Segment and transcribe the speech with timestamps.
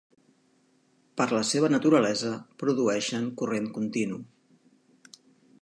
[1.19, 4.21] Per la seva naturalesa, produeixen corrent continu.